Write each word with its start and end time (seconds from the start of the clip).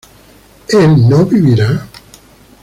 ¿él 0.69 1.07
no 1.09 1.23
vivirá? 1.27 1.85